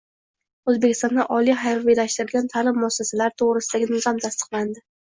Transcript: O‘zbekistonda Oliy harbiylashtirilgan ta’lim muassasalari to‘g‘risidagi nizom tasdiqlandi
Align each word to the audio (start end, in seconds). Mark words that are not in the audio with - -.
O‘zbekistonda 0.71 1.25
Oliy 1.35 1.55
harbiylashtirilgan 1.65 2.51
ta’lim 2.57 2.83
muassasalari 2.87 3.39
to‘g‘risidagi 3.45 3.97
nizom 3.97 4.27
tasdiqlandi 4.29 4.89